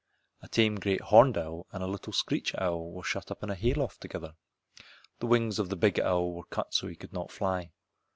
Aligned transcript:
A 0.41 0.47
tame 0.47 0.77
great 0.79 0.99
horned 1.01 1.37
owl 1.37 1.67
and 1.71 1.83
a 1.83 1.85
little 1.85 2.11
screech 2.11 2.55
owl 2.57 2.89
were 2.89 3.03
shut 3.03 3.29
up 3.29 3.43
in 3.43 3.51
a 3.51 3.55
hay 3.55 3.75
loft 3.75 4.01
together. 4.01 4.33
The 5.19 5.27
wings 5.27 5.59
of 5.59 5.69
the 5.69 5.75
big 5.75 5.99
owl 5.99 6.31
were 6.33 6.45
cut 6.45 6.73
so 6.73 6.87
he 6.87 6.95
could 6.95 7.13
not 7.13 7.29
fly. 7.31 7.69